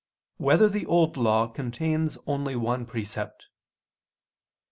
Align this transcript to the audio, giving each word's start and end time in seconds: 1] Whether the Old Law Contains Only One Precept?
1] 0.37 0.47
Whether 0.47 0.67
the 0.67 0.87
Old 0.87 1.15
Law 1.15 1.45
Contains 1.45 2.17
Only 2.25 2.55
One 2.55 2.87
Precept? 2.87 3.49